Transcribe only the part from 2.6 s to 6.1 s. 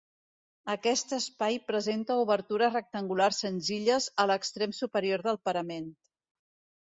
rectangulars senzilles a l'extrem superior del parament.